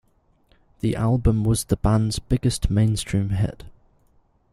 [0.79, 3.65] The album was the band's biggest mainstream hit.